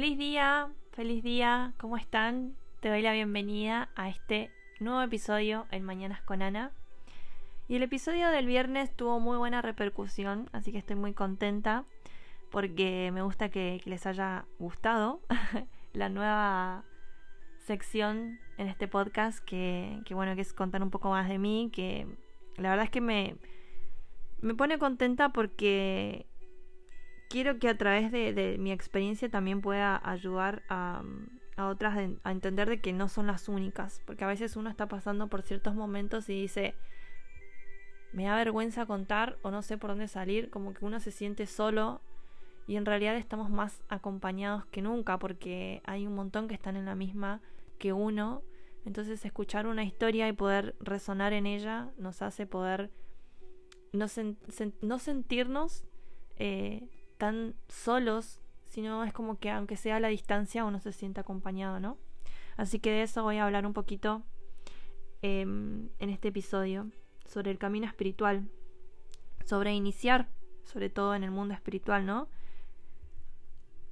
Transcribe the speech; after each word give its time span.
Feliz 0.00 0.16
día, 0.16 0.70
feliz 0.92 1.22
día, 1.22 1.74
¿cómo 1.76 1.98
están? 1.98 2.56
Te 2.80 2.88
doy 2.88 3.02
la 3.02 3.12
bienvenida 3.12 3.90
a 3.96 4.08
este 4.08 4.50
nuevo 4.78 5.02
episodio 5.02 5.66
en 5.70 5.84
Mañanas 5.84 6.22
con 6.22 6.40
Ana. 6.40 6.72
Y 7.68 7.76
el 7.76 7.82
episodio 7.82 8.30
del 8.30 8.46
viernes 8.46 8.96
tuvo 8.96 9.20
muy 9.20 9.36
buena 9.36 9.60
repercusión, 9.60 10.48
así 10.52 10.72
que 10.72 10.78
estoy 10.78 10.96
muy 10.96 11.12
contenta 11.12 11.84
porque 12.50 13.10
me 13.12 13.20
gusta 13.20 13.50
que, 13.50 13.82
les 13.84 14.06
haya 14.06 14.46
gustado 14.58 15.20
la 15.92 16.08
nueva 16.08 16.82
sección 17.58 18.40
en 18.56 18.68
este 18.68 18.88
podcast 18.88 19.44
que, 19.44 20.00
que, 20.06 20.14
bueno, 20.14 20.34
que 20.34 20.40
es 20.40 20.54
contar 20.54 20.82
un 20.82 20.88
poco 20.88 21.10
más 21.10 21.28
de 21.28 21.38
mí, 21.38 21.68
que 21.74 22.06
la 22.56 22.70
verdad 22.70 22.86
es 22.86 22.90
que 22.90 23.02
me, 23.02 23.36
me 24.40 24.54
pone 24.54 24.78
contenta 24.78 25.28
porque 25.28 26.24
quiero 27.30 27.58
que 27.58 27.68
a 27.68 27.78
través 27.78 28.10
de, 28.12 28.56
mi 28.58 28.72
experiencia 28.72 29.30
también 29.30 29.62
pueda 29.62 29.98
ayudar 30.04 30.62
a, 30.68 31.02
otras 31.56 31.96
a 32.24 32.32
entender 32.32 32.68
de 32.68 32.80
que 32.80 32.92
no 32.92 33.08
son 33.08 33.26
las 33.26 33.48
únicas, 33.48 34.02
porque 34.04 34.24
a 34.24 34.26
veces 34.26 34.56
uno 34.56 34.68
está 34.68 34.88
pasando 34.88 35.28
por 35.28 35.42
ciertos 35.42 35.74
momentos 35.74 36.28
y 36.28 36.34
dice, 36.34 36.74
me 38.12 38.24
da 38.24 38.34
vergüenza 38.34 38.84
contar 38.84 39.38
o 39.42 39.50
no 39.50 39.62
sé 39.62 39.78
por 39.78 39.90
dónde 39.90 40.08
salir, 40.08 40.50
como 40.50 40.74
que 40.74 40.84
uno 40.84 40.98
se 41.00 41.12
siente 41.12 41.46
solo 41.46 42.00
y 42.66 42.76
en 42.76 42.84
realidad 42.84 43.16
estamos 43.16 43.48
más 43.48 43.82
acompañados 43.88 44.66
que 44.66 44.82
nunca 44.82 45.18
porque 45.18 45.82
hay 45.84 46.06
un 46.06 46.14
montón 46.14 46.48
que 46.48 46.54
están 46.54 46.76
en 46.76 46.84
la 46.84 46.94
misma 46.94 47.40
que 47.78 47.92
uno. 47.92 48.42
Entonces 48.84 49.24
escuchar 49.24 49.66
una 49.66 49.84
historia 49.84 50.26
y 50.28 50.32
poder 50.32 50.74
resonar 50.80 51.32
en 51.32 51.46
ella 51.46 51.90
nos 51.98 52.22
hace 52.22 52.46
poder 52.46 52.90
no, 53.92 54.06
no 54.82 54.98
sentirnos 54.98 55.84
eh, 56.36 56.88
tan 57.20 57.54
solos, 57.68 58.40
sino 58.64 59.04
es 59.04 59.12
como 59.12 59.38
que 59.38 59.50
aunque 59.50 59.76
sea 59.76 59.96
a 59.96 60.00
la 60.00 60.08
distancia 60.08 60.64
uno 60.64 60.80
se 60.80 60.92
siente 60.92 61.20
acompañado, 61.20 61.78
¿no? 61.78 61.98
Así 62.56 62.80
que 62.80 62.90
de 62.90 63.02
eso 63.02 63.22
voy 63.22 63.36
a 63.36 63.44
hablar 63.44 63.66
un 63.66 63.74
poquito 63.74 64.22
em, 65.20 65.90
en 65.98 66.08
este 66.08 66.28
episodio, 66.28 66.90
sobre 67.26 67.50
el 67.50 67.58
camino 67.58 67.86
espiritual, 67.86 68.48
sobre 69.44 69.74
iniciar, 69.74 70.28
sobre 70.64 70.88
todo 70.88 71.14
en 71.14 71.22
el 71.22 71.30
mundo 71.30 71.52
espiritual, 71.52 72.06
¿no? 72.06 72.28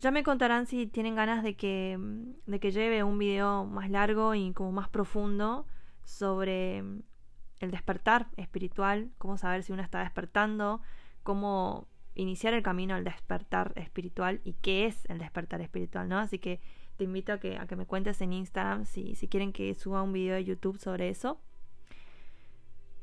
Ya 0.01 0.11
me 0.11 0.23
contarán 0.23 0.67
si 0.67 0.87
tienen 0.87 1.15
ganas 1.15 1.43
de 1.43 1.55
que, 1.55 1.99
de 2.47 2.61
que 2.61 2.71
lleve 2.71 3.03
un 3.03 3.19
video 3.19 3.67
más 3.67 3.91
largo 3.91 4.34
y 4.34 4.53
como 4.55 4.73
más 4.73 4.89
profundo 4.89 5.67
sobre 6.05 6.79
el 6.79 7.71
despertar 7.71 8.29
espiritual, 8.39 9.11
cómo 9.19 9.37
saber 9.37 9.65
si 9.65 9.73
uno 9.73 9.83
está 9.83 9.99
despertando, 10.01 10.81
cómo 11.25 11.89
iniciar 12.19 12.53
el 12.53 12.63
camino 12.63 12.95
al 12.95 13.05
despertar 13.05 13.73
espiritual 13.77 14.41
y 14.45 14.55
qué 14.55 14.87
es 14.87 15.05
el 15.09 15.19
despertar 15.19 15.61
espiritual, 15.61 16.09
¿no? 16.09 16.19
Así 16.19 16.39
que 16.39 16.61
te 16.97 17.05
invito 17.05 17.33
a 17.33 17.39
que, 17.39 17.57
a 17.57 17.67
que 17.67 17.77
me 17.77 17.87
cuentes 17.87 18.21
en 18.21 18.33
Instagram 18.33 18.85
si, 18.85 19.15
si 19.15 19.29
quieren 19.29 19.53
que 19.53 19.73
suba 19.75 20.03
un 20.03 20.13
video 20.13 20.35
de 20.35 20.45
YouTube 20.45 20.79
sobre 20.79 21.09
eso. 21.09 21.41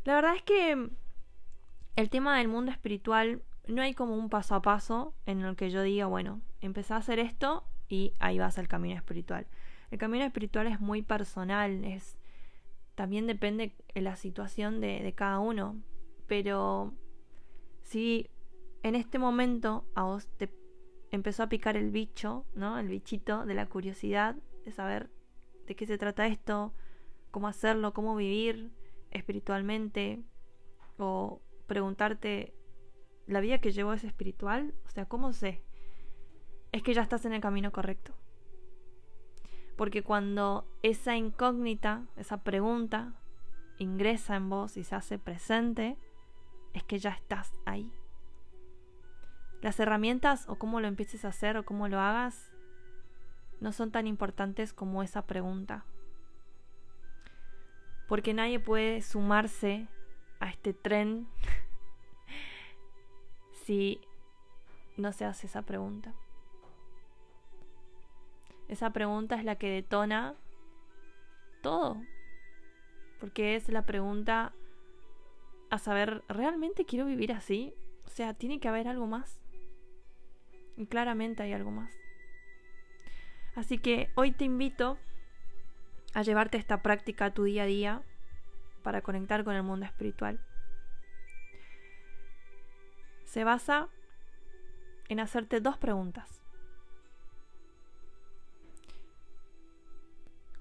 La 0.04 0.16
verdad 0.16 0.36
es 0.36 0.44
que 0.44 0.90
el 1.96 2.10
tema 2.10 2.38
del 2.38 2.50
mundo 2.50 2.72
espiritual 2.72 3.42
no 3.68 3.82
hay 3.82 3.94
como 3.94 4.16
un 4.16 4.30
paso 4.30 4.54
a 4.54 4.62
paso 4.62 5.14
en 5.26 5.42
el 5.42 5.56
que 5.56 5.72
yo 5.72 5.82
diga, 5.82 6.08
bueno, 6.08 6.42
empezá 6.60 6.96
a 6.96 7.00
hacer 7.00 7.20
esto 7.20 7.64
y 7.88 8.14
ahí 8.20 8.38
vas 8.38 8.60
al 8.60 8.68
camino 8.68 8.96
espiritual. 8.96 9.48
El 9.92 9.98
camino 9.98 10.26
espiritual 10.26 10.68
es 10.68 10.82
muy 10.82 11.04
personal, 11.04 11.86
es 11.86 12.18
también 12.96 13.28
depende 13.28 13.74
de 13.94 14.02
la 14.02 14.18
situación 14.18 14.82
de, 14.82 15.02
de 15.02 15.14
cada 15.14 15.40
uno. 15.40 15.78
Pero 16.28 16.94
si 17.82 18.30
en 18.86 18.94
este 18.94 19.18
momento 19.18 19.84
a 19.96 20.04
vos 20.04 20.28
te 20.38 20.54
empezó 21.10 21.42
a 21.42 21.50
picar 21.50 21.76
el 21.76 21.90
bicho, 21.90 22.46
¿no? 22.54 22.78
El 22.78 22.88
bichito 22.88 23.44
de 23.44 23.56
la 23.56 23.66
curiosidad 23.66 24.36
de 24.64 24.72
saber 24.72 25.10
de 25.66 25.76
qué 25.76 25.88
se 25.88 25.98
trata 25.98 26.28
esto, 26.28 26.72
cómo 27.32 27.48
hacerlo, 27.48 27.96
cómo 27.96 28.16
vivir 28.16 28.72
espiritualmente 29.10 30.24
o 31.00 31.42
preguntarte 31.66 32.54
la 33.26 33.40
vida 33.40 33.58
que 33.58 33.72
llevo 33.72 33.92
es 33.92 34.04
espiritual, 34.04 34.76
o 34.86 34.90
sea, 34.92 35.08
¿cómo 35.08 35.34
sé? 35.34 35.64
Es 36.72 36.84
que 36.84 36.94
ya 36.94 37.02
estás 37.02 37.26
en 37.26 37.34
el 37.34 37.42
camino 37.42 37.72
correcto. 37.72 38.14
Porque 39.78 40.04
cuando 40.04 40.70
esa 40.84 41.18
incógnita, 41.18 42.06
esa 42.18 42.44
pregunta 42.44 43.20
ingresa 43.80 44.36
en 44.36 44.48
vos 44.48 44.78
y 44.78 44.84
se 44.84 44.94
hace 44.94 45.18
presente, 45.18 45.98
es 46.76 46.84
que 46.84 47.00
ya 47.00 47.10
estás 47.10 47.52
ahí. 47.66 47.92
Las 49.62 49.80
herramientas 49.80 50.46
o 50.48 50.56
cómo 50.58 50.80
lo 50.80 50.88
empieces 50.88 51.26
a 51.26 51.30
hacer 51.30 51.58
o 51.58 51.66
cómo 51.66 51.88
lo 51.88 52.00
hagas 52.00 52.52
no 53.60 53.72
son 53.72 53.92
tan 53.92 54.08
importantes 54.08 54.74
como 54.74 55.02
esa 55.02 55.26
pregunta. 55.26 55.86
Porque 58.08 58.34
nadie 58.34 58.60
puede 58.60 59.02
sumarse 59.02 59.88
a 60.40 60.50
este 60.50 60.74
tren 60.74 61.28
si 63.66 64.00
no 64.98 65.12
se 65.12 65.26
hace 65.26 65.48
esa 65.48 65.64
pregunta. 65.64 66.14
Esa 68.68 68.92
pregunta 68.92 69.36
es 69.36 69.44
la 69.44 69.56
que 69.56 69.70
detona 69.70 70.36
todo. 71.62 72.02
Porque 73.20 73.56
es 73.56 73.70
la 73.70 73.86
pregunta 73.86 74.54
a 75.70 75.80
saber, 75.80 76.24
¿realmente 76.28 76.86
quiero 76.86 77.06
vivir 77.06 77.32
así? 77.32 77.74
O 78.06 78.10
sea, 78.10 78.34
tiene 78.34 78.60
que 78.60 78.68
haber 78.68 78.88
algo 78.88 79.08
más. 79.08 79.45
Y 80.78 80.88
claramente 80.88 81.44
hay 81.44 81.54
algo 81.54 81.72
más. 81.72 81.94
Así 83.56 83.78
que 83.78 84.10
hoy 84.16 84.32
te 84.32 84.44
invito 84.44 84.98
a 86.14 86.22
llevarte 86.22 86.58
esta 86.58 86.82
práctica 86.82 87.26
a 87.26 87.34
tu 87.34 87.44
día 87.44 87.64
a 87.64 87.68
día 87.68 88.04
para 88.84 89.02
conectar 89.02 89.44
con 89.44 89.56
el 89.56 89.64
mundo 89.64 89.86
espiritual. 89.86 90.40
Se 93.26 93.44
basa 93.44 93.90
en 95.08 95.20
hacerte 95.20 95.60
dos 95.60 95.78
preguntas. 95.78 96.42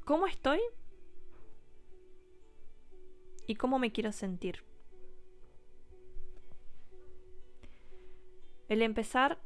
¿Cómo 0.04 0.26
estoy? 0.26 0.60
¿Y 3.46 3.56
cómo 3.56 3.78
me 3.78 3.90
quiero 3.92 4.12
sentir? 4.12 4.62
El 8.68 8.82
empezar 8.82 9.38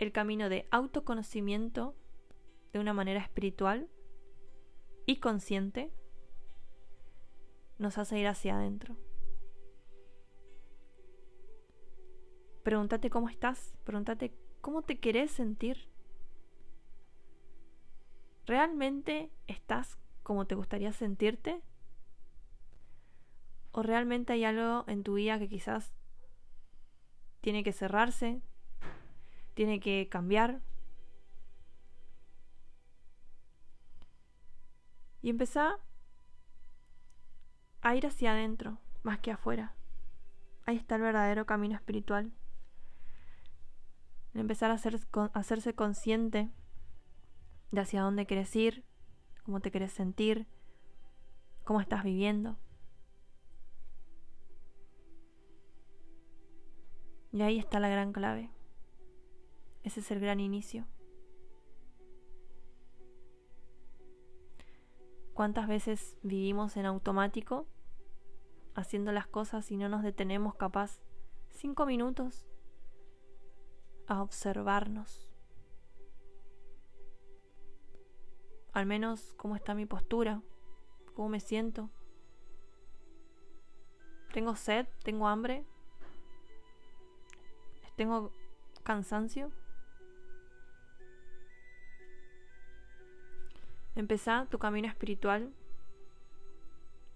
el 0.00 0.12
camino 0.12 0.48
de 0.48 0.66
autoconocimiento 0.70 1.94
de 2.72 2.78
una 2.78 2.94
manera 2.94 3.20
espiritual 3.20 3.90
y 5.04 5.20
consciente 5.20 5.92
nos 7.76 7.98
hace 7.98 8.18
ir 8.18 8.26
hacia 8.26 8.56
adentro. 8.56 8.96
Pregúntate 12.62 13.10
cómo 13.10 13.28
estás, 13.28 13.74
pregúntate 13.84 14.34
cómo 14.62 14.82
te 14.82 14.98
querés 14.98 15.32
sentir. 15.32 15.90
¿Realmente 18.46 19.30
estás 19.48 19.98
como 20.22 20.46
te 20.46 20.54
gustaría 20.54 20.92
sentirte? 20.92 21.62
¿O 23.72 23.82
realmente 23.82 24.32
hay 24.32 24.44
algo 24.44 24.84
en 24.88 25.02
tu 25.02 25.14
vida 25.14 25.38
que 25.38 25.48
quizás 25.48 25.92
tiene 27.42 27.62
que 27.62 27.72
cerrarse, 27.72 28.42
tiene 29.54 29.80
que 29.80 30.08
cambiar. 30.08 30.60
Y 35.22 35.30
empezá 35.30 35.78
a 37.82 37.94
ir 37.94 38.06
hacia 38.06 38.32
adentro, 38.32 38.78
más 39.02 39.18
que 39.18 39.30
afuera. 39.30 39.74
Ahí 40.66 40.76
está 40.76 40.96
el 40.96 41.02
verdadero 41.02 41.46
camino 41.46 41.74
espiritual. 41.74 42.32
Empezar 44.34 44.70
a, 44.70 44.74
a 44.74 45.38
hacerse 45.38 45.74
consciente 45.74 46.50
de 47.70 47.80
hacia 47.80 48.02
dónde 48.02 48.26
quieres 48.26 48.54
ir, 48.56 48.84
cómo 49.44 49.60
te 49.60 49.70
quieres 49.70 49.92
sentir, 49.92 50.46
cómo 51.64 51.80
estás 51.80 52.04
viviendo. 52.04 52.56
Y 57.32 57.42
ahí 57.42 57.58
está 57.58 57.80
la 57.80 57.88
gran 57.88 58.12
clave. 58.12 58.50
Ese 59.82 60.00
es 60.00 60.10
el 60.10 60.20
gran 60.20 60.40
inicio. 60.40 60.86
¿Cuántas 65.34 65.68
veces 65.68 66.18
vivimos 66.22 66.76
en 66.76 66.84
automático, 66.84 67.66
haciendo 68.74 69.10
las 69.10 69.26
cosas 69.26 69.70
y 69.70 69.76
no 69.76 69.88
nos 69.88 70.02
detenemos 70.02 70.54
capaz 70.54 71.00
cinco 71.48 71.86
minutos 71.86 72.46
a 74.06 74.22
observarnos? 74.22 75.30
Al 78.72 78.86
menos 78.86 79.34
cómo 79.38 79.56
está 79.56 79.74
mi 79.74 79.86
postura, 79.86 80.42
cómo 81.14 81.30
me 81.30 81.40
siento. 81.40 81.88
¿Tengo 84.32 84.54
sed? 84.54 84.86
¿Tengo 85.02 85.26
hambre? 85.26 85.64
¿Tengo 87.96 88.30
cansancio? 88.84 89.50
Empezá 94.00 94.46
tu 94.50 94.58
camino 94.58 94.88
espiritual 94.88 95.52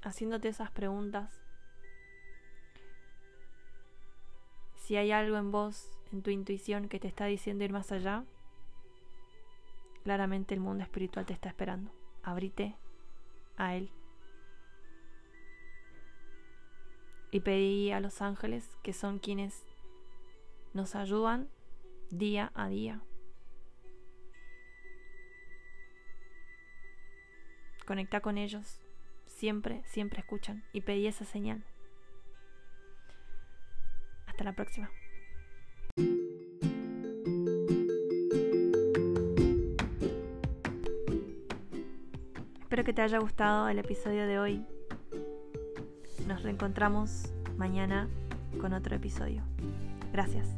haciéndote 0.03 0.49
esas 0.49 0.71
preguntas. 0.71 1.41
Si 4.77 4.95
hay 4.95 5.11
algo 5.11 5.39
en 5.39 5.51
vos, 5.51 5.89
en 6.13 6.21
tu 6.21 6.29
intuición, 6.29 6.91
que 6.91 7.01
te 7.01 7.09
está 7.09 7.25
diciendo 7.25 7.65
ir 7.65 7.73
más 7.73 7.91
allá, 7.91 8.27
claramente 10.03 10.53
el 10.53 10.61
mundo 10.61 10.83
espiritual 10.83 11.25
te 11.25 11.33
está 11.33 11.49
esperando. 11.49 11.91
Abrite 12.23 12.77
a 13.57 13.77
él. 13.77 13.91
Y 17.31 17.41
pedí 17.41 17.93
a 17.93 18.01
los 18.01 18.21
ángeles, 18.21 18.69
que 18.83 18.93
son 18.93 19.21
quienes 19.21 19.65
nos 20.75 20.95
ayudan 20.97 21.49
día 22.11 22.53
a 22.55 22.69
día. 22.69 23.01
Conecta 27.87 28.21
con 28.21 28.39
ellos. 28.39 28.81
Siempre, 29.27 29.83
siempre 29.85 30.21
escuchan. 30.21 30.65
Y 30.73 30.81
pedí 30.81 31.07
esa 31.07 31.25
señal. 31.25 31.65
Hasta 34.27 34.45
la 34.45 34.53
próxima. 34.53 34.91
Espero 42.61 42.85
que 42.85 42.93
te 42.93 43.03
haya 43.03 43.19
gustado 43.19 43.69
el 43.69 43.79
episodio 43.79 44.27
de 44.27 44.39
hoy. 44.39 44.67
Nos 46.27 46.43
reencontramos 46.43 47.33
mañana 47.57 48.09
con 48.61 48.73
otro 48.73 48.97
episodio. 48.97 49.43
Gracias. 50.13 50.49